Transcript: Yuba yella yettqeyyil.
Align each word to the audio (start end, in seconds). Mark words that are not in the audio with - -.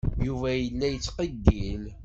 Yuba 0.27 0.49
yella 0.53 0.87
yettqeyyil. 0.93 1.83